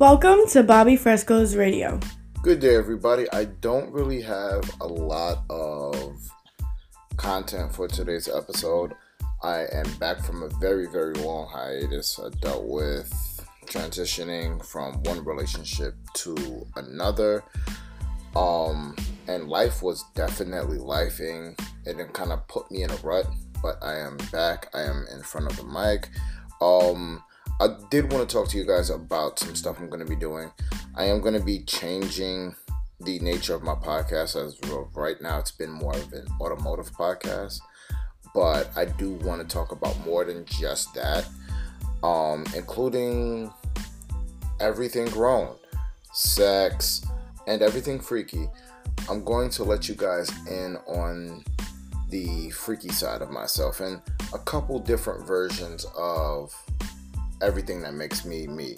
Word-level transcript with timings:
Welcome 0.00 0.48
to 0.48 0.64
Bobby 0.64 0.96
Fresco's 0.96 1.54
Radio. 1.54 2.00
Good 2.42 2.58
day, 2.58 2.74
everybody. 2.74 3.30
I 3.32 3.44
don't 3.44 3.92
really 3.92 4.20
have 4.22 4.68
a 4.80 4.86
lot 4.88 5.44
of 5.48 6.16
content 7.16 7.72
for 7.72 7.86
today's 7.86 8.28
episode. 8.28 8.92
I 9.44 9.66
am 9.72 9.86
back 10.00 10.18
from 10.18 10.42
a 10.42 10.48
very, 10.58 10.88
very 10.88 11.14
long 11.14 11.48
hiatus. 11.48 12.18
I 12.18 12.30
dealt 12.40 12.64
with 12.66 13.08
transitioning 13.66 14.64
from 14.66 15.00
one 15.04 15.24
relationship 15.24 15.94
to 16.14 16.66
another. 16.74 17.44
Um, 18.34 18.96
and 19.28 19.48
life 19.48 19.80
was 19.80 20.04
definitely 20.16 20.78
lifing. 20.78 21.56
It 21.86 22.12
kind 22.12 22.32
of 22.32 22.46
put 22.48 22.68
me 22.72 22.82
in 22.82 22.90
a 22.90 22.96
rut, 22.96 23.26
but 23.62 23.76
I 23.80 23.98
am 23.98 24.16
back. 24.32 24.66
I 24.74 24.82
am 24.82 25.06
in 25.12 25.22
front 25.22 25.46
of 25.46 25.56
the 25.56 25.62
mic. 25.62 26.10
Um, 26.60 27.22
I 27.60 27.68
did 27.90 28.12
want 28.12 28.28
to 28.28 28.32
talk 28.36 28.48
to 28.48 28.58
you 28.58 28.66
guys 28.66 28.90
about 28.90 29.38
some 29.38 29.54
stuff 29.54 29.78
I'm 29.78 29.88
going 29.88 30.04
to 30.04 30.08
be 30.08 30.16
doing. 30.16 30.50
I 30.96 31.04
am 31.04 31.20
going 31.20 31.34
to 31.34 31.44
be 31.44 31.60
changing 31.60 32.54
the 33.00 33.18
nature 33.20 33.54
of 33.54 33.62
my 33.62 33.74
podcast 33.74 34.36
as 34.42 34.58
well. 34.62 34.90
right 34.94 35.20
now 35.20 35.38
it's 35.38 35.50
been 35.50 35.70
more 35.70 35.94
of 35.94 36.12
an 36.12 36.26
automotive 36.40 36.90
podcast 36.92 37.60
but 38.34 38.70
i 38.76 38.84
do 38.84 39.12
want 39.14 39.40
to 39.40 39.46
talk 39.46 39.72
about 39.72 39.98
more 40.06 40.24
than 40.24 40.44
just 40.46 40.94
that 40.94 41.26
um, 42.02 42.44
including 42.54 43.52
everything 44.60 45.06
grown 45.06 45.54
sex 46.12 47.04
and 47.46 47.62
everything 47.62 47.98
freaky 47.98 48.48
i'm 49.10 49.24
going 49.24 49.50
to 49.50 49.64
let 49.64 49.88
you 49.88 49.94
guys 49.94 50.30
in 50.48 50.76
on 50.86 51.42
the 52.10 52.48
freaky 52.50 52.90
side 52.90 53.22
of 53.22 53.30
myself 53.30 53.80
and 53.80 54.00
a 54.32 54.38
couple 54.38 54.78
different 54.78 55.26
versions 55.26 55.84
of 55.96 56.54
everything 57.42 57.80
that 57.80 57.94
makes 57.94 58.24
me 58.24 58.46
me 58.46 58.76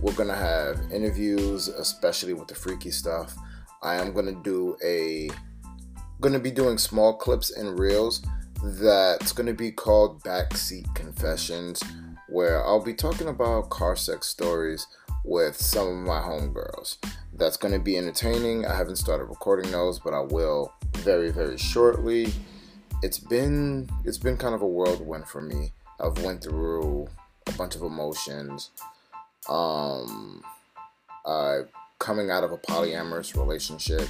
we're 0.00 0.12
gonna 0.12 0.34
have 0.34 0.80
interviews 0.92 1.68
especially 1.68 2.32
with 2.32 2.48
the 2.48 2.54
freaky 2.54 2.90
stuff 2.90 3.36
I 3.82 3.94
am 3.94 4.12
gonna 4.12 4.34
do 4.42 4.76
a 4.84 5.30
gonna 6.20 6.38
be 6.38 6.50
doing 6.50 6.76
small 6.76 7.14
clips 7.14 7.50
and 7.50 7.78
reels 7.78 8.22
that's 8.62 9.32
gonna 9.32 9.54
be 9.54 9.72
called 9.72 10.22
Backseat 10.22 10.94
Confessions, 10.94 11.82
where 12.28 12.64
I'll 12.64 12.84
be 12.84 12.92
talking 12.92 13.28
about 13.28 13.70
car 13.70 13.96
sex 13.96 14.26
stories 14.26 14.86
with 15.24 15.56
some 15.56 15.88
of 15.88 16.06
my 16.06 16.20
homegirls. 16.20 16.98
That's 17.32 17.56
gonna 17.56 17.78
be 17.78 17.96
entertaining. 17.96 18.66
I 18.66 18.76
haven't 18.76 18.96
started 18.96 19.24
recording 19.24 19.70
those, 19.70 19.98
but 19.98 20.12
I 20.12 20.20
will 20.20 20.74
very, 20.98 21.30
very 21.30 21.56
shortly. 21.56 22.32
It's 23.02 23.18
been 23.18 23.88
it's 24.04 24.18
been 24.18 24.36
kind 24.36 24.54
of 24.54 24.60
a 24.60 24.66
whirlwind 24.66 25.26
for 25.26 25.40
me. 25.40 25.72
I've 25.98 26.22
went 26.22 26.42
through 26.42 27.08
a 27.50 27.56
bunch 27.58 27.74
of 27.74 27.82
emotions. 27.82 28.70
Um 29.48 30.42
I 31.26 31.60
coming 31.98 32.30
out 32.30 32.44
of 32.44 32.52
a 32.52 32.58
polyamorous 32.58 33.36
relationship 33.36 34.08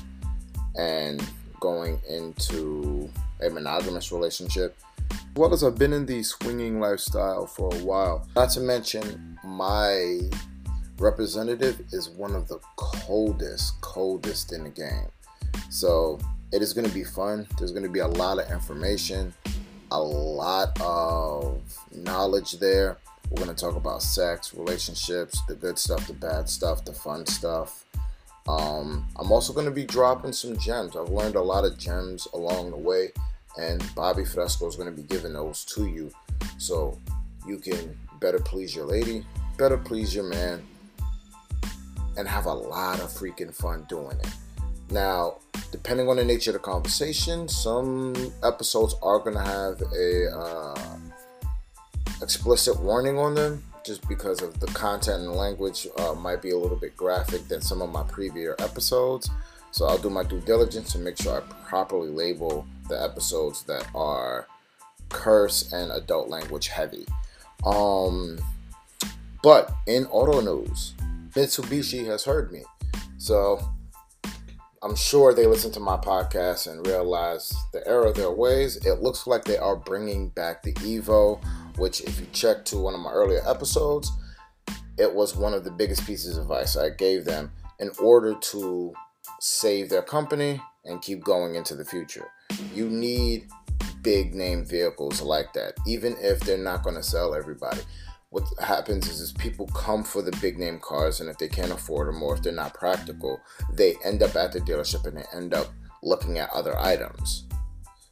and 0.77 1.23
going 1.59 2.01
into 2.09 3.11
a 3.43 3.51
monogamous 3.51 4.13
relationship. 4.13 4.77
Well 5.37 5.53
as 5.53 5.65
I've 5.65 5.79
been 5.79 5.93
in 5.93 6.07
the 6.07 6.23
swinging 6.23 6.81
lifestyle 6.81 7.47
for 7.47 7.75
a 7.75 7.79
while. 7.79 8.29
Not 8.37 8.51
to 8.51 8.61
mention, 8.61 9.39
my 9.45 10.21
representative 10.99 11.81
is 11.93 12.11
one 12.11 12.35
of 12.35 12.47
the 12.49 12.61
coldest, 12.77 13.81
coldest 13.81 14.53
in 14.53 14.65
the 14.65 14.71
game. 14.71 15.09
So 15.71 16.19
it 16.53 16.63
is 16.63 16.73
going 16.73 16.87
to 16.87 16.95
be 16.95 17.05
fun. 17.05 17.47
There's 17.59 17.73
going 17.73 17.85
to 17.85 17.91
be 17.91 18.01
a 18.01 18.09
lot 18.09 18.39
of 18.39 18.51
information, 18.51 19.33
a 19.91 20.01
lot 20.01 20.81
of 20.81 21.61
knowledge 21.93 22.53
there. 22.59 22.99
We're 23.31 23.45
going 23.45 23.55
to 23.55 23.65
talk 23.65 23.77
about 23.77 24.03
sex, 24.03 24.55
relationships, 24.55 25.41
the 25.47 25.55
good 25.55 25.79
stuff, 25.79 26.07
the 26.09 26.15
bad 26.15 26.49
stuff, 26.49 26.85
the 26.85 26.93
fun 26.93 27.27
stuff. 27.27 27.85
Um, 28.49 29.07
I'm 29.17 29.31
also 29.31 29.53
going 29.53 29.67
to 29.67 29.73
be 29.73 29.85
dropping 29.85 30.33
some 30.33 30.59
gems. 30.59 30.97
I've 30.97 31.11
learned 31.11 31.37
a 31.37 31.41
lot 31.41 31.65
of 31.65 31.79
gems 31.79 32.27
along 32.35 32.73
the 32.73 32.77
way, 32.77 33.13
and 33.57 33.85
Bobby 33.95 34.25
Fresco 34.25 34.67
is 34.67 34.75
going 34.75 34.91
to 34.91 35.03
be 35.03 35.07
giving 35.07 35.33
those 35.33 35.65
to 35.67 35.87
you 35.87 36.11
so 36.59 36.99
you 37.47 37.59
can 37.59 37.97
better 38.21 38.41
please 38.41 38.75
your 38.75 38.85
lady, 38.85 39.25
better 39.57 39.79
please 39.79 40.13
your 40.13 40.25
man, 40.25 40.67
and 42.17 42.27
have 42.27 42.47
a 42.47 42.53
lot 42.53 42.99
of 42.99 43.11
freaking 43.11 43.55
fun 43.55 43.87
doing 43.89 44.19
it. 44.19 44.35
Now, 44.91 45.37
depending 45.71 46.09
on 46.09 46.17
the 46.17 46.25
nature 46.25 46.51
of 46.51 46.55
the 46.55 46.59
conversation, 46.59 47.49
some 47.49 48.33
episodes 48.43 48.97
are 49.03 49.21
going 49.21 49.37
to 49.37 49.43
have 49.43 49.81
a 49.97 50.37
uh, 50.37 50.90
explicit 52.23 52.79
warning 52.81 53.19
on 53.19 53.35
them 53.35 53.63
just 53.85 54.07
because 54.09 54.43
of 54.43 54.59
the 54.61 54.67
content 54.69 55.23
and 55.23 55.33
language 55.33 55.87
uh, 55.99 56.15
might 56.15 56.43
be 56.43 56.51
a 56.51 56.57
little 56.57 56.77
bit 56.77 56.97
graphic 56.97 57.47
than 57.49 57.61
some 57.61 57.81
of 57.81 57.91
my 57.91 58.03
previous 58.05 58.55
episodes. 58.59 59.31
So 59.73 59.87
I'll 59.87 59.99
do 59.99 60.11
my 60.11 60.25
due 60.25 60.41
diligence 60.41 60.93
to 60.93 60.99
make 60.99 61.17
sure 61.17 61.41
I 61.41 61.41
properly 61.69 62.11
label 62.11 62.67
the 62.89 63.03
episodes 63.03 63.63
that 63.65 63.87
are 63.95 64.47
curse 65.09 65.73
and 65.73 65.91
adult 65.93 66.29
language 66.29 66.69
heavy. 66.69 67.07
Um, 67.65 68.39
but 69.43 69.73
in 69.87 70.07
auto 70.07 70.41
news, 70.41 70.95
Mitsubishi 71.35 72.07
has 72.07 72.25
heard 72.25 72.53
me. 72.53 72.63
So 73.19 73.61
I'm 74.83 74.97
sure 74.97 75.35
they 75.35 75.47
listen 75.47 75.71
to 75.73 75.81
my 75.81 75.97
podcast 75.97 76.71
and 76.71 76.87
realize 76.87 77.55
the 77.73 77.87
error 77.87 78.07
of 78.07 78.17
their 78.17 78.31
ways. 78.31 78.77
It 78.85 79.03
looks 79.03 79.27
like 79.27 79.45
they 79.45 79.59
are 79.59 79.77
bringing 79.77 80.31
back 80.31 80.63
the 80.63 80.73
Evo 80.75 81.43
which, 81.79 82.01
if 82.03 82.21
you 82.21 82.27
check 82.33 82.65
to 82.67 82.79
one 82.79 82.95
of 82.95 83.01
my 83.01 83.11
earlier 83.11 83.43
episodes, 83.49 84.11
it 84.99 85.13
was 85.15 85.37
one 85.37 85.55
of 85.55 85.65
the 85.65 85.71
biggest 85.71 86.07
pieces 86.07 86.37
of 86.37 86.45
advice 86.45 86.77
I 86.77 86.91
gave 86.91 87.25
them 87.25 87.53
in 87.79 87.91
order 87.99 88.35
to 88.35 88.93
save 89.41 89.89
their 89.89 90.03
company 90.03 90.61
and 90.85 91.01
keep 91.03 91.25
going 91.25 91.55
into 91.55 91.75
the 91.75 91.85
future. 91.85 92.29
You 92.75 92.89
need 92.89 93.49
big 94.03 94.35
name 94.35 94.65
vehicles 94.65 95.21
like 95.23 95.53
that, 95.55 95.75
even 95.87 96.17
if 96.21 96.41
they're 96.41 96.59
not 96.59 96.83
going 96.83 96.97
to 96.97 97.03
sell 97.03 97.35
everybody. 97.35 97.81
What 98.31 98.45
happens 98.61 99.09
is, 99.09 99.21
is 99.21 99.33
people 99.33 99.67
come 99.69 100.05
for 100.05 100.23
the 100.23 100.37
big 100.41 100.59
name 100.59 100.79
cars, 100.81 101.21
and 101.21 101.29
if 101.29 101.39
they 101.39 101.49
can't 101.49 101.73
afford 101.73 102.09
them 102.09 102.23
or 102.23 102.37
if 102.37 102.43
they're 102.43 102.53
not 102.53 102.75
practical, 102.75 103.41
they 103.73 103.97
end 104.05 104.23
up 104.23 104.37
at 104.37 104.53
the 104.53 104.61
dealership 104.61 105.07
and 105.07 105.17
they 105.17 105.25
end 105.35 105.53
up 105.53 105.69
looking 106.03 106.39
at 106.39 106.51
other 106.51 106.79
items. 106.79 107.47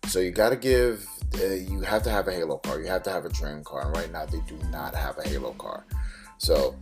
So 0.06 0.20
you 0.20 0.30
got 0.30 0.50
to 0.50 0.56
give 0.56 1.06
uh, 1.34 1.55
you 1.55 1.81
have 1.81 2.03
to 2.05 2.11
have 2.11 2.28
a 2.28 2.33
Halo 2.33 2.59
car. 2.59 2.81
You 2.81 2.87
have 2.87 3.03
to 3.05 3.11
have 3.11 3.25
a 3.25 3.28
dream 3.28 3.62
car. 3.65 3.87
And 3.87 3.97
right 3.97 4.11
now, 4.11 4.27
they 4.27 4.41
do 4.47 4.59
not 4.71 4.94
have 4.94 5.19
a 5.19 5.28
Halo 5.28 5.53
car. 5.53 5.84
So 6.39 6.77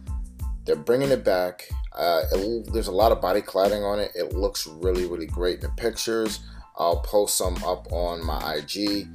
they're 0.64 0.76
bringing 0.76 1.10
it 1.10 1.24
back. 1.24 1.68
Uh, 1.92 2.22
it, 2.32 2.72
there's 2.72 2.88
a 2.88 2.92
lot 2.92 3.12
of 3.12 3.20
body 3.20 3.40
cladding 3.40 3.84
on 3.84 3.98
it. 3.98 4.12
It 4.14 4.34
looks 4.34 4.66
really, 4.66 5.06
really 5.06 5.26
great 5.26 5.56
in 5.56 5.60
the 5.62 5.68
pictures. 5.70 6.40
I'll 6.76 7.00
post 7.00 7.38
some 7.38 7.56
up 7.64 7.90
on 7.90 8.24
my 8.24 8.56
IG. 8.56 9.08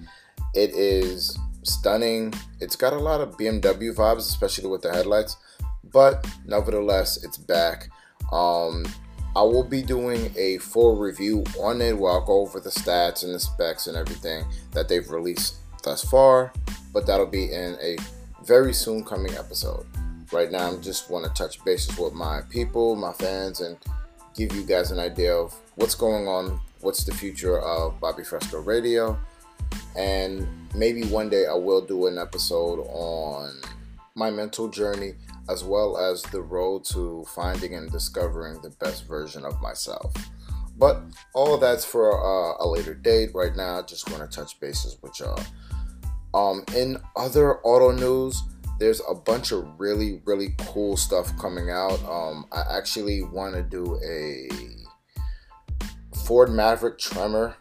It 0.53 0.71
is 0.71 1.37
stunning. 1.63 2.33
It's 2.59 2.75
got 2.75 2.93
a 2.93 2.99
lot 2.99 3.21
of 3.21 3.37
BMW 3.37 3.93
vibes, 3.93 4.19
especially 4.19 4.69
with 4.69 4.81
the 4.81 4.91
headlights. 4.91 5.37
But 5.83 6.25
nevertheless, 6.45 7.23
it's 7.23 7.37
back. 7.37 7.89
Um, 8.31 8.85
I 9.33 9.43
will 9.43 9.63
be 9.63 9.81
doing 9.81 10.33
a 10.37 10.57
full 10.57 10.97
review 10.97 11.45
on 11.59 11.81
it 11.81 11.97
where 11.97 12.11
I'll 12.11 12.25
go 12.25 12.41
over 12.41 12.59
the 12.59 12.69
stats 12.69 13.23
and 13.23 13.33
the 13.33 13.39
specs 13.39 13.87
and 13.87 13.95
everything 13.95 14.43
that 14.71 14.89
they've 14.89 15.09
released 15.09 15.55
thus 15.83 16.03
far, 16.03 16.51
but 16.93 17.07
that'll 17.07 17.25
be 17.25 17.45
in 17.45 17.77
a 17.81 17.97
very 18.43 18.73
soon 18.73 19.05
coming 19.05 19.33
episode. 19.35 19.85
Right 20.33 20.51
now, 20.51 20.67
I'm 20.67 20.81
just 20.81 21.09
want 21.09 21.25
to 21.25 21.31
touch 21.31 21.63
bases 21.63 21.97
with 21.97 22.13
my 22.13 22.41
people, 22.49 22.95
my 22.95 23.13
fans, 23.13 23.61
and 23.61 23.77
give 24.35 24.53
you 24.53 24.63
guys 24.63 24.91
an 24.91 24.99
idea 24.99 25.33
of 25.33 25.53
what's 25.75 25.95
going 25.95 26.27
on, 26.27 26.59
what's 26.81 27.03
the 27.05 27.13
future 27.13 27.59
of 27.59 27.99
Bobby 28.01 28.23
Fresco 28.23 28.59
Radio, 28.59 29.17
and 29.97 30.47
maybe 30.75 31.03
one 31.05 31.29
day 31.29 31.45
I 31.47 31.53
will 31.53 31.81
do 31.81 32.07
an 32.07 32.17
episode 32.17 32.81
on 32.89 33.61
my 34.15 34.29
mental 34.29 34.67
journey 34.67 35.13
as 35.51 35.63
well 35.63 35.97
as 35.97 36.21
the 36.23 36.41
road 36.41 36.85
to 36.85 37.25
finding 37.35 37.75
and 37.75 37.91
discovering 37.91 38.61
the 38.61 38.69
best 38.79 39.07
version 39.07 39.45
of 39.45 39.61
myself. 39.61 40.13
But 40.77 41.03
all 41.33 41.57
that's 41.57 41.85
for 41.85 42.11
uh, 42.11 42.63
a 42.63 42.67
later 42.67 42.95
date. 42.95 43.31
Right 43.35 43.55
now, 43.55 43.79
I 43.79 43.81
just 43.83 44.09
want 44.09 44.29
to 44.29 44.35
touch 44.35 44.59
bases 44.59 44.97
with 45.01 45.19
y'all. 45.19 45.39
Um, 46.33 46.63
in 46.75 46.97
other 47.15 47.59
auto 47.59 47.91
news, 47.91 48.41
there's 48.79 49.01
a 49.07 49.13
bunch 49.13 49.51
of 49.51 49.67
really, 49.79 50.21
really 50.25 50.55
cool 50.57 50.97
stuff 50.97 51.37
coming 51.37 51.69
out. 51.69 52.03
Um, 52.05 52.47
I 52.51 52.77
actually 52.77 53.21
want 53.21 53.53
to 53.53 53.61
do 53.61 53.99
a 54.03 54.49
Ford 56.25 56.49
Maverick 56.49 56.97
Tremor 56.97 57.55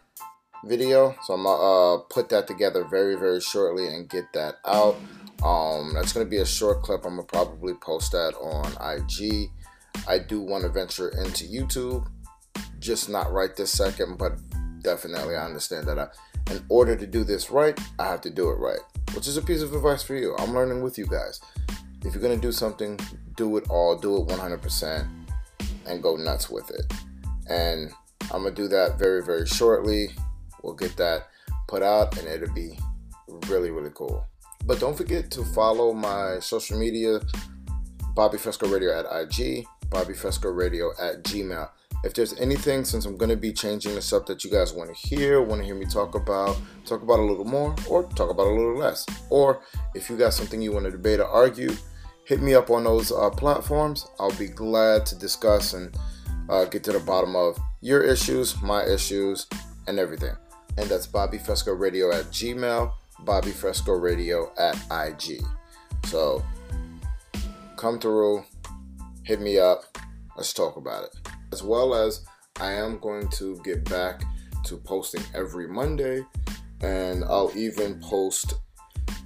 video, 0.65 1.15
so 1.23 1.33
I'm 1.33 1.43
gonna 1.43 1.95
uh, 1.95 1.97
put 2.09 2.29
that 2.29 2.47
together 2.47 2.83
very, 2.83 3.15
very 3.15 3.41
shortly 3.41 3.87
and 3.87 4.09
get 4.09 4.31
that 4.33 4.55
out. 4.65 4.95
Um, 5.43 5.93
that's 5.93 6.13
to 6.25 6.29
be 6.29 6.37
a 6.37 6.45
short 6.45 6.83
clip. 6.83 7.05
I'm 7.05 7.17
to 7.17 7.23
probably 7.23 7.73
post 7.73 8.11
that 8.11 8.35
on 8.35 8.71
IG. 8.95 9.49
I 10.07 10.19
do 10.19 10.41
want 10.41 10.63
to 10.63 10.69
venture 10.69 11.09
into 11.09 11.45
YouTube, 11.45 12.07
just 12.79 13.09
not 13.09 13.31
right 13.31 13.55
this 13.55 13.71
second, 13.71 14.17
but 14.17 14.33
definitely 14.81 15.35
I 15.35 15.45
understand 15.45 15.87
that 15.87 15.99
I, 15.99 16.07
in 16.51 16.63
order 16.69 16.95
to 16.95 17.07
do 17.07 17.23
this 17.23 17.49
right, 17.49 17.79
I 17.99 18.05
have 18.07 18.21
to 18.21 18.29
do 18.29 18.49
it 18.49 18.55
right, 18.55 18.79
which 19.13 19.27
is 19.27 19.37
a 19.37 19.41
piece 19.41 19.61
of 19.61 19.73
advice 19.73 20.03
for 20.03 20.15
you. 20.15 20.35
I'm 20.37 20.53
learning 20.53 20.81
with 20.81 20.97
you 20.97 21.05
guys. 21.05 21.41
If 22.03 22.15
you're 22.15 22.23
to 22.23 22.37
do 22.37 22.51
something, 22.51 22.99
do 23.35 23.57
it 23.57 23.69
all, 23.69 23.95
do 23.95 24.17
it 24.17 24.27
100%, 24.27 25.07
and 25.85 26.03
go 26.03 26.15
nuts 26.15 26.49
with 26.49 26.69
it. 26.71 26.91
And 27.47 27.91
I'm 28.31 28.43
gonna 28.43 28.51
do 28.51 28.67
that 28.69 28.97
very, 28.97 29.23
very 29.23 29.45
shortly. 29.45 30.09
We'll 30.63 30.75
get 30.75 30.95
that 30.97 31.27
put 31.67 31.83
out, 31.83 32.17
and 32.17 32.27
it'll 32.27 32.53
be 32.53 32.77
really, 33.47 33.71
really 33.71 33.91
cool. 33.93 34.25
But 34.65 34.79
don't 34.79 34.95
forget 34.95 35.31
to 35.31 35.43
follow 35.43 35.93
my 35.93 36.39
social 36.39 36.77
media, 36.77 37.19
Bobby 38.13 38.37
Fresco 38.37 38.67
Radio 38.67 38.97
at 38.97 39.05
IG, 39.05 39.65
Bobby 39.89 40.13
Fresco 40.13 40.49
Radio 40.49 40.91
at 40.99 41.23
Gmail. 41.23 41.69
If 42.03 42.15
there's 42.15 42.33
anything, 42.39 42.83
since 42.83 43.05
I'm 43.05 43.15
going 43.15 43.29
to 43.29 43.37
be 43.37 43.53
changing 43.53 43.93
this 43.93 44.11
up 44.11 44.25
that 44.25 44.43
you 44.43 44.49
guys 44.49 44.73
want 44.73 44.89
to 44.89 45.07
hear, 45.07 45.41
want 45.41 45.61
to 45.61 45.65
hear 45.65 45.75
me 45.75 45.85
talk 45.85 46.15
about, 46.15 46.59
talk 46.85 47.03
about 47.03 47.19
a 47.19 47.23
little 47.23 47.45
more, 47.45 47.75
or 47.87 48.03
talk 48.03 48.31
about 48.31 48.47
a 48.47 48.49
little 48.49 48.77
less. 48.77 49.05
Or 49.29 49.61
if 49.93 50.09
you 50.09 50.17
got 50.17 50.33
something 50.33 50.61
you 50.61 50.71
want 50.71 50.85
to 50.85 50.91
debate 50.91 51.19
or 51.19 51.27
argue, 51.27 51.71
hit 52.25 52.41
me 52.41 52.55
up 52.55 52.69
on 52.71 52.85
those 52.85 53.11
uh, 53.11 53.29
platforms. 53.29 54.07
I'll 54.19 54.35
be 54.35 54.47
glad 54.47 55.05
to 55.07 55.15
discuss 55.15 55.73
and 55.73 55.95
uh, 56.49 56.65
get 56.65 56.83
to 56.85 56.91
the 56.91 56.99
bottom 56.99 57.35
of 57.35 57.59
your 57.81 58.03
issues, 58.03 58.59
my 58.61 58.83
issues, 58.83 59.47
and 59.87 59.99
everything. 59.99 60.35
And 60.77 60.89
that's 60.89 61.07
Bobby 61.07 61.37
Fresco 61.37 61.73
Radio 61.73 62.11
at 62.11 62.25
Gmail, 62.25 62.93
Bobby 63.19 63.51
Fresco 63.51 63.93
Radio 63.93 64.51
at 64.57 64.75
IG. 64.91 65.41
So 66.05 66.43
come 67.77 67.99
through, 67.99 68.43
hit 69.23 69.41
me 69.41 69.59
up, 69.59 69.97
let's 70.37 70.53
talk 70.53 70.77
about 70.77 71.03
it. 71.05 71.09
As 71.51 71.61
well 71.63 71.93
as 71.93 72.25
I 72.59 72.71
am 72.71 72.99
going 72.99 73.27
to 73.29 73.59
get 73.63 73.83
back 73.89 74.23
to 74.65 74.77
posting 74.77 75.23
every 75.33 75.67
Monday, 75.67 76.25
and 76.81 77.23
I'll 77.25 77.51
even 77.55 77.99
post 77.99 78.53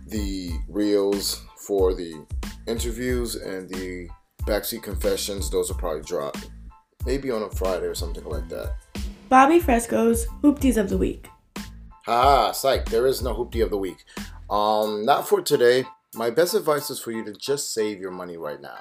the 0.08 0.52
reels 0.68 1.44
for 1.58 1.94
the 1.94 2.26
interviews 2.68 3.36
and 3.36 3.70
the 3.70 4.10
backseat 4.42 4.84
confessions. 4.84 5.50
Those 5.50 5.70
will 5.70 5.78
probably 5.78 6.04
drop 6.04 6.38
maybe 7.06 7.32
on 7.32 7.44
a 7.44 7.50
Friday 7.50 7.86
or 7.86 7.96
something 7.96 8.26
like 8.26 8.48
that. 8.50 8.76
Bobby 9.30 9.60
Fresco's 9.60 10.28
Hoopties 10.44 10.78
of 10.78 10.90
the 10.90 10.98
Week. 10.98 11.28
Ha, 12.06 12.52
psych, 12.52 12.88
there 12.90 13.08
is 13.08 13.24
no 13.24 13.34
Hoopty 13.34 13.64
of 13.64 13.72
the 13.72 13.80
Week. 13.80 14.06
Um, 14.48 15.06
not 15.06 15.28
for 15.28 15.42
today. 15.42 15.86
My 16.14 16.30
best 16.30 16.54
advice 16.54 16.92
is 16.92 17.00
for 17.00 17.12
you 17.12 17.26
to 17.26 17.34
just 17.34 17.74
save 17.74 18.00
your 18.00 18.12
money 18.12 18.38
right 18.38 18.62
now. 18.62 18.78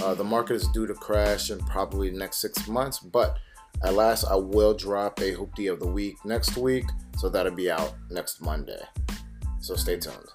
Uh, 0.00 0.14
the 0.14 0.22
market 0.22 0.54
is 0.54 0.68
due 0.68 0.86
to 0.86 0.94
crash 0.94 1.50
in 1.50 1.58
probably 1.58 2.10
the 2.10 2.16
next 2.16 2.36
six 2.36 2.68
months, 2.68 3.00
but 3.00 3.36
at 3.82 3.94
last 3.94 4.24
I 4.30 4.36
will 4.36 4.74
drop 4.74 5.18
a 5.18 5.34
Hoopty 5.34 5.72
of 5.72 5.80
the 5.80 5.88
Week 5.88 6.14
next 6.24 6.56
week, 6.56 6.84
so 7.18 7.28
that'll 7.28 7.52
be 7.52 7.68
out 7.68 7.94
next 8.10 8.40
Monday. 8.40 8.80
So 9.58 9.74
stay 9.74 9.96
tuned. 9.96 10.28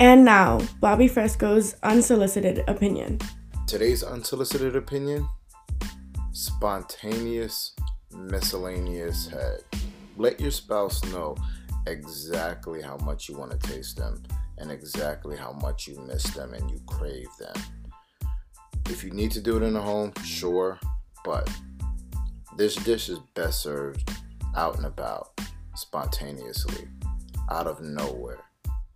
And 0.00 0.24
now, 0.24 0.58
Bobby 0.80 1.06
Fresco's 1.06 1.76
unsolicited 1.82 2.64
opinion. 2.66 3.18
Today's 3.66 4.02
unsolicited 4.02 4.74
opinion 4.74 5.28
spontaneous, 6.32 7.74
miscellaneous 8.10 9.26
head. 9.26 9.60
Let 10.16 10.40
your 10.40 10.50
spouse 10.50 11.02
know 11.12 11.36
exactly 11.86 12.82
how 12.82 12.96
much 12.98 13.28
you 13.28 13.36
want 13.36 13.50
to 13.52 13.68
taste 13.68 13.96
them 13.96 14.22
and 14.58 14.70
exactly 14.70 15.36
how 15.36 15.52
much 15.52 15.86
you 15.88 15.98
miss 16.00 16.22
them 16.34 16.54
and 16.54 16.70
you 16.70 16.80
crave 16.86 17.28
them. 17.38 17.54
If 18.88 19.02
you 19.02 19.10
need 19.10 19.30
to 19.32 19.40
do 19.40 19.56
it 19.56 19.62
in 19.62 19.74
the 19.74 19.80
home, 19.80 20.12
sure, 20.24 20.78
but 21.24 21.50
this 22.56 22.76
dish 22.76 23.08
is 23.08 23.18
best 23.34 23.62
served 23.62 24.10
out 24.54 24.76
and 24.76 24.86
about, 24.86 25.40
spontaneously, 25.74 26.88
out 27.50 27.66
of 27.66 27.80
nowhere, 27.80 28.40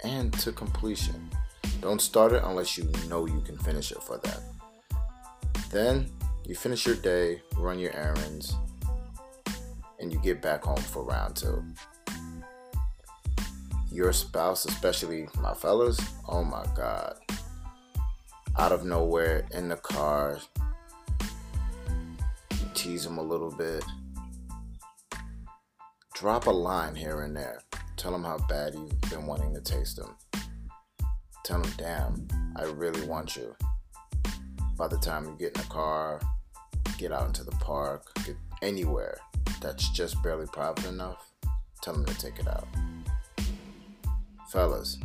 and 0.04 0.32
to 0.34 0.52
completion. 0.52 1.30
Don't 1.80 2.00
start 2.00 2.32
it 2.32 2.42
unless 2.44 2.76
you 2.76 2.90
know 3.08 3.26
you 3.26 3.40
can 3.40 3.56
finish 3.58 3.92
it 3.92 4.02
for 4.02 4.18
them. 4.18 4.42
Then 5.70 6.10
you 6.46 6.54
finish 6.54 6.86
your 6.86 6.96
day, 6.96 7.42
run 7.56 7.78
your 7.78 7.94
errands, 7.94 8.54
and 9.98 10.12
you 10.12 10.18
get 10.20 10.42
back 10.42 10.64
home 10.64 10.76
for 10.76 11.04
round 11.04 11.36
two. 11.36 11.64
Your 13.90 14.12
spouse, 14.12 14.66
especially 14.66 15.28
my 15.40 15.54
fellas, 15.54 15.98
oh 16.28 16.44
my 16.44 16.66
God. 16.74 17.16
Out 18.58 18.72
of 18.72 18.84
nowhere, 18.84 19.46
in 19.52 19.68
the 19.68 19.76
car, 19.76 20.38
you 21.20 22.66
tease 22.74 23.04
them 23.04 23.18
a 23.18 23.22
little 23.22 23.50
bit. 23.50 23.84
Drop 26.14 26.46
a 26.46 26.50
line 26.50 26.94
here 26.94 27.22
and 27.22 27.36
there. 27.36 27.60
Tell 27.96 28.12
them 28.12 28.24
how 28.24 28.38
bad 28.48 28.74
you've 28.74 29.00
been 29.10 29.26
wanting 29.26 29.54
to 29.54 29.60
taste 29.60 29.96
them. 29.96 30.16
Tell 31.44 31.60
them, 31.60 31.72
damn, 31.76 32.28
I 32.56 32.64
really 32.64 33.06
want 33.06 33.36
you. 33.36 33.54
By 34.76 34.88
the 34.88 34.98
time 34.98 35.24
you 35.24 35.36
get 35.38 35.56
in 35.56 35.62
the 35.62 35.68
car, 35.68 36.20
get 36.98 37.12
out 37.12 37.26
into 37.26 37.44
the 37.44 37.52
park, 37.52 38.10
get 38.24 38.36
anywhere 38.62 39.18
that's 39.60 39.88
just 39.90 40.22
barely 40.22 40.46
private 40.46 40.86
enough, 40.86 41.32
tell 41.82 41.94
them 41.94 42.04
to 42.04 42.18
take 42.18 42.38
it 42.38 42.48
out. 42.48 42.68
Fellas, 44.50 44.98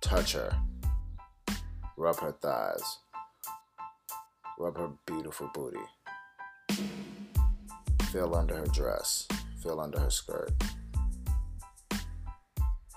touch 0.00 0.32
her, 0.34 0.56
rub 1.96 2.18
her 2.20 2.32
thighs, 2.32 2.98
rub 4.58 4.76
her 4.76 4.90
beautiful 5.06 5.50
booty, 5.54 5.76
feel 8.12 8.34
under 8.34 8.56
her 8.56 8.66
dress, 8.66 9.26
feel 9.62 9.80
under 9.80 9.98
her 9.98 10.10
skirt. 10.10 10.52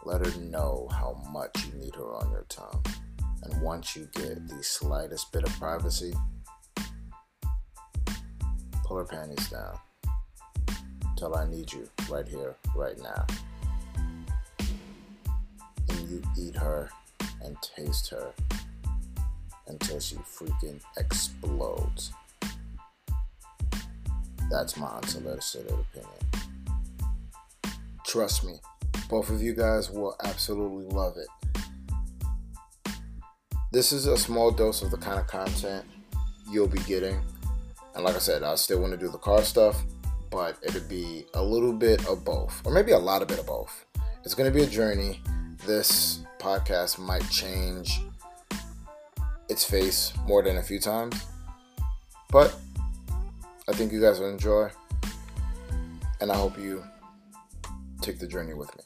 Let 0.05 0.25
her 0.25 0.39
know 0.39 0.87
how 0.89 1.21
much 1.33 1.65
you 1.65 1.79
need 1.79 1.95
her 1.95 2.15
on 2.15 2.31
your 2.31 2.45
tongue. 2.47 2.85
And 3.43 3.61
once 3.61 3.95
you 3.95 4.07
get 4.13 4.47
the 4.47 4.63
slightest 4.63 5.33
bit 5.33 5.43
of 5.43 5.51
privacy, 5.59 6.13
pull 8.87 8.97
her 8.97 9.03
panties 9.03 9.49
down. 9.49 9.77
Tell 11.17 11.33
her 11.33 11.41
I 11.41 11.49
need 11.49 11.71
you 11.73 11.89
right 12.09 12.27
here, 12.27 12.55
right 12.73 12.97
now. 12.99 13.25
And 15.89 16.09
you 16.09 16.23
eat 16.37 16.55
her 16.55 16.89
and 17.43 17.57
taste 17.61 18.09
her 18.11 18.31
until 19.67 19.99
she 19.99 20.15
freaking 20.15 20.79
explodes. 20.97 22.13
That's 24.49 24.77
my 24.77 24.87
unsolicited 24.87 25.71
opinion. 25.71 26.13
Trust 28.05 28.45
me, 28.45 28.61
both 29.09 29.29
of 29.29 29.41
you 29.41 29.53
guys 29.53 29.91
will 29.91 30.15
absolutely 30.23 30.85
love 30.85 31.17
it. 31.17 31.27
This 33.73 33.91
is 33.91 34.07
a 34.07 34.15
small 34.15 34.49
dose 34.49 34.81
of 34.81 34.91
the 34.91 34.97
kind 34.97 35.19
of 35.19 35.27
content 35.27 35.83
you'll 36.49 36.69
be 36.69 36.79
getting 36.83 37.19
and 37.97 38.05
like 38.05 38.15
I 38.15 38.19
said, 38.19 38.43
I 38.43 38.53
still 38.53 38.79
want 38.79 38.93
to 38.93 38.97
do 38.97 39.09
the 39.09 39.17
car 39.17 39.41
stuff, 39.41 39.83
but 40.29 40.55
it'll 40.61 40.87
be 40.87 41.25
a 41.33 41.43
little 41.43 41.73
bit 41.73 42.07
of 42.07 42.23
both, 42.23 42.61
or 42.63 42.71
maybe 42.71 42.91
a 42.91 42.97
lot 42.97 43.23
of 43.23 43.27
bit 43.27 43.39
of 43.39 43.47
both. 43.47 43.85
It's 44.23 44.35
going 44.35 44.51
to 44.51 44.55
be 44.55 44.63
a 44.63 44.69
journey. 44.69 45.19
This 45.65 46.19
podcast 46.37 46.99
might 46.99 47.27
change 47.31 47.99
its 49.49 49.63
face 49.63 50.13
more 50.27 50.43
than 50.43 50.57
a 50.57 50.61
few 50.61 50.79
times, 50.79 51.25
but 52.29 52.55
I 53.67 53.73
think 53.73 53.91
you 53.91 53.99
guys 53.99 54.19
will 54.19 54.29
enjoy, 54.29 54.69
and 56.21 56.31
I 56.31 56.35
hope 56.35 56.55
you 56.59 56.83
take 58.01 58.19
the 58.19 58.27
journey 58.27 58.53
with 58.53 58.69
me. 58.77 58.83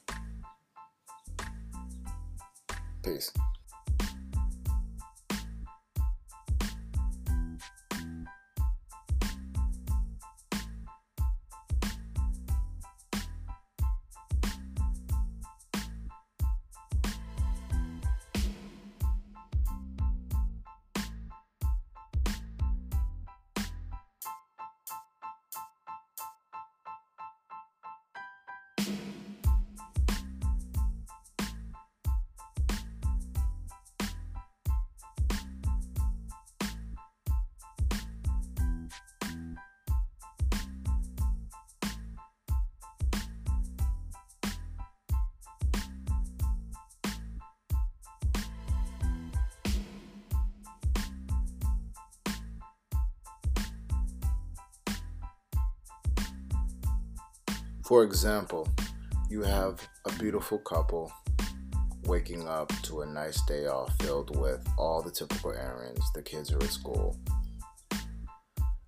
Peace. 3.03 3.29
For 57.91 58.05
example, 58.05 58.69
you 59.29 59.41
have 59.41 59.85
a 60.05 60.13
beautiful 60.13 60.59
couple 60.59 61.11
waking 62.05 62.47
up 62.47 62.71
to 62.83 63.01
a 63.01 63.05
nice 63.05 63.41
day 63.41 63.65
off 63.65 63.93
filled 64.01 64.33
with 64.39 64.65
all 64.77 65.01
the 65.01 65.11
typical 65.11 65.51
errands. 65.51 66.09
The 66.13 66.21
kids 66.21 66.53
are 66.53 66.63
at 66.63 66.71
school. 66.71 67.17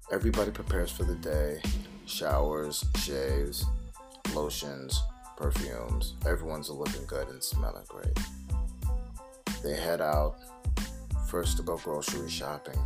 Everybody 0.10 0.52
prepares 0.52 0.90
for 0.90 1.04
the 1.04 1.16
day 1.16 1.62
showers, 2.06 2.86
shaves, 2.96 3.66
lotions, 4.34 5.04
perfumes. 5.36 6.14
Everyone's 6.26 6.70
looking 6.70 7.06
good 7.06 7.28
and 7.28 7.44
smelling 7.44 7.84
great. 7.90 8.18
They 9.62 9.76
head 9.76 10.00
out 10.00 10.38
first 11.28 11.58
to 11.58 11.64
go 11.64 11.76
grocery 11.76 12.30
shopping, 12.30 12.80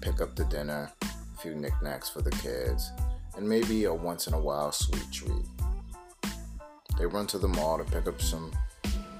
pick 0.00 0.22
up 0.22 0.34
the 0.34 0.46
dinner, 0.46 0.90
a 1.02 1.40
few 1.42 1.54
knickknacks 1.54 2.08
for 2.08 2.22
the 2.22 2.30
kids, 2.30 2.90
and 3.36 3.48
maybe 3.48 3.84
a 3.84 3.94
once 3.94 4.26
in 4.26 4.34
a 4.34 4.40
while 4.40 4.72
sweet 4.72 5.04
treat. 5.12 5.44
They 6.98 7.06
run 7.06 7.26
to 7.28 7.38
the 7.38 7.48
mall 7.48 7.78
to 7.78 7.84
pick 7.84 8.06
up 8.06 8.20
some 8.20 8.50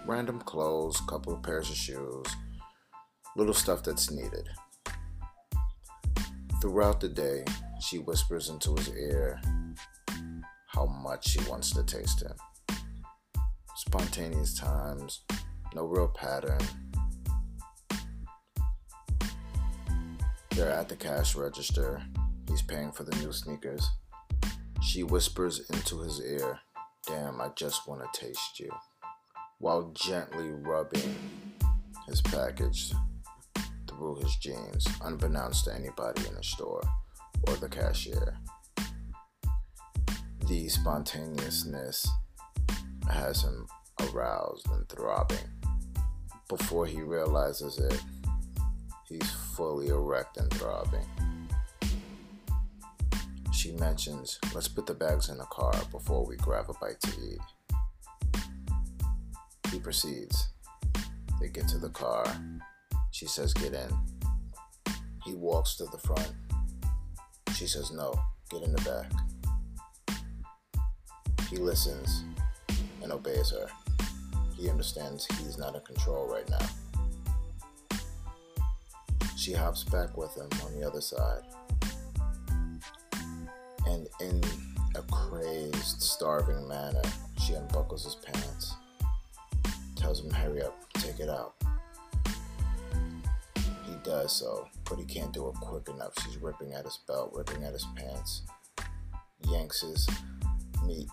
random 0.07 0.41
clothes, 0.41 1.01
couple 1.03 1.35
of 1.35 1.43
pairs 1.43 1.69
of 1.69 1.77
shoes, 1.77 2.27
little 3.37 3.55
stuff 3.55 3.83
that's 3.83 4.11
needed. 4.11 4.49
Throughout 6.63 7.01
the 7.01 7.09
day, 7.09 7.45
she 7.81 7.99
whispers 7.99 8.49
into 8.49 8.75
his 8.77 8.89
ear 8.97 9.41
how 10.69 10.87
much 10.87 11.29
she 11.29 11.41
wants 11.49 11.71
to 11.73 11.83
taste 11.83 12.23
him. 12.23 12.35
Spontaneous 13.77 14.59
times, 14.59 15.23
no 15.75 15.85
real 15.85 16.09
pattern. 16.09 16.59
They're 20.51 20.71
at 20.71 20.89
the 20.89 20.97
cash 20.97 21.37
register. 21.37 22.03
He's 22.49 22.63
paying 22.63 22.91
for 22.91 23.05
the 23.05 23.15
new 23.17 23.33
sneakers. 23.33 23.87
She 24.83 25.03
whispers 25.03 25.69
into 25.71 26.01
his 26.01 26.21
ear, 26.21 26.61
Damn, 27.07 27.41
I 27.41 27.51
just 27.55 27.87
want 27.87 28.03
to 28.03 28.21
taste 28.21 28.59
you, 28.59 28.71
while 29.59 29.93
gently 29.95 30.49
rubbing 30.51 31.15
his 32.09 32.21
package 32.21 32.93
through 33.89 34.17
his 34.17 34.35
jeans, 34.37 34.87
unbeknownst 35.03 35.65
to 35.65 35.75
anybody 35.75 36.27
in 36.27 36.35
the 36.35 36.43
store 36.43 36.83
or 37.47 37.55
the 37.57 37.69
cashier. 37.69 38.37
The 40.47 40.69
spontaneousness 40.69 42.09
has 43.11 43.43
him 43.43 43.67
aroused 44.13 44.69
and 44.71 44.89
throbbing. 44.89 45.39
Before 46.49 46.87
he 46.87 47.03
realizes 47.03 47.79
it, 47.79 48.03
he's 49.09 49.31
fully 49.57 49.89
erect 49.89 50.37
and 50.37 50.53
throbbing. 50.53 51.07
She 53.57 53.73
mentions, 53.73 54.39
let's 54.55 54.69
put 54.69 54.85
the 54.85 54.93
bags 54.93 55.31
in 55.31 55.39
the 55.39 55.45
car 55.45 55.73
before 55.91 56.27
we 56.27 56.37
grab 56.37 56.67
a 56.69 56.75
bite 56.75 57.01
to 57.01 57.11
eat. 57.23 57.41
He 59.73 59.81
proceeds. 59.81 60.49
They 61.41 61.49
get 61.49 61.67
to 61.69 61.79
the 61.79 61.89
car. 61.89 62.27
She 63.13 63.27
says, 63.27 63.55
get 63.55 63.73
in. 63.73 63.91
He 65.25 65.33
walks 65.35 65.75
to 65.77 65.87
the 65.87 65.97
front. 65.97 66.33
She 67.55 67.67
says, 67.67 67.91
no, 67.91 68.15
get 68.51 68.63
in 68.63 68.75
the 68.75 68.83
back. 68.83 69.11
He 71.49 71.57
listens 71.57 72.25
and 73.03 73.11
obeys 73.11 73.53
her. 73.53 73.69
He 74.55 74.69
understands 74.69 75.27
he's 75.39 75.57
not 75.57 75.75
in 75.75 75.81
control 75.81 76.29
right 76.29 76.49
now. 76.51 77.99
She 79.35 79.55
hops 79.55 79.83
back 79.83 80.15
with 80.19 80.35
him 80.35 80.51
on 80.67 80.79
the 80.79 80.87
other 80.87 81.01
side. 81.01 81.43
And 83.87 84.09
in 84.21 84.43
a 84.95 85.03
crazed, 85.03 86.03
starving 86.03 86.67
manner, 86.69 87.03
she 87.39 87.55
unbuckles 87.55 88.05
his 88.05 88.17
pants, 88.17 88.75
tells 89.95 90.21
him, 90.21 90.31
hurry 90.31 90.63
up, 90.63 90.77
take 90.95 91.21
it 91.21 91.29
out. 91.29 91.55
He 93.85 93.95
does 94.03 94.33
so, 94.33 94.69
but 94.89 94.99
he 94.99 95.05
can't 95.05 95.33
do 95.33 95.49
it 95.49 95.55
quick 95.61 95.89
enough. 95.89 96.15
She's 96.25 96.37
ripping 96.39 96.73
at 96.75 96.85
his 96.85 96.99
belt, 97.07 97.33
ripping 97.35 97.65
at 97.65 97.73
his 97.73 97.87
pants, 97.97 98.43
yanks 99.49 99.83
his 99.83 100.09
meat 100.85 101.09